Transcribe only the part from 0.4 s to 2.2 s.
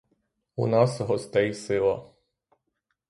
У нас гостей сила.